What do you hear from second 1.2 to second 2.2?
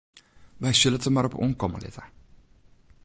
op oankomme litte.